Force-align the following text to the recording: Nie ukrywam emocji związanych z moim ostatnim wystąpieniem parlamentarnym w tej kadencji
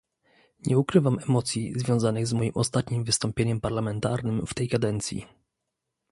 Nie 0.65 0.79
ukrywam 0.79 1.19
emocji 1.29 1.73
związanych 1.79 2.27
z 2.27 2.33
moim 2.33 2.51
ostatnim 2.55 3.03
wystąpieniem 3.03 3.61
parlamentarnym 3.61 4.45
w 4.47 4.53
tej 4.53 4.69
kadencji 4.69 5.25